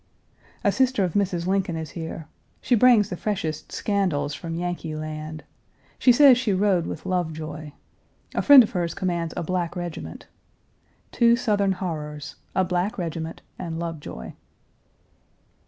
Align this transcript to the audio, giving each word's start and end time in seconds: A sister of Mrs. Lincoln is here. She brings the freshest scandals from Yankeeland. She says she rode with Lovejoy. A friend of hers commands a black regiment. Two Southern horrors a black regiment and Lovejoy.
A 0.63 0.71
sister 0.71 1.03
of 1.03 1.13
Mrs. 1.13 1.45
Lincoln 1.45 1.75
is 1.75 1.91
here. 1.91 2.25
She 2.59 2.73
brings 2.73 3.09
the 3.11 3.15
freshest 3.15 3.71
scandals 3.71 4.33
from 4.33 4.55
Yankeeland. 4.57 5.41
She 5.99 6.11
says 6.11 6.39
she 6.39 6.53
rode 6.53 6.87
with 6.87 7.05
Lovejoy. 7.05 7.73
A 8.33 8.41
friend 8.41 8.63
of 8.63 8.71
hers 8.71 8.95
commands 8.95 9.31
a 9.37 9.43
black 9.43 9.75
regiment. 9.75 10.25
Two 11.11 11.35
Southern 11.35 11.73
horrors 11.73 12.33
a 12.55 12.63
black 12.65 12.97
regiment 12.97 13.43
and 13.59 13.77
Lovejoy. 13.77 14.31